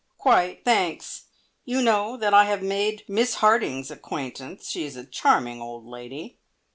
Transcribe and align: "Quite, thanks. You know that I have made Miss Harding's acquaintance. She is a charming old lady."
"Quite, 0.17 0.65
thanks. 0.65 1.25
You 1.63 1.79
know 1.83 2.17
that 2.17 2.33
I 2.33 2.45
have 2.45 2.63
made 2.63 3.05
Miss 3.07 3.35
Harding's 3.35 3.91
acquaintance. 3.91 4.67
She 4.67 4.83
is 4.83 4.95
a 4.95 5.05
charming 5.05 5.61
old 5.61 5.85
lady." 5.85 6.39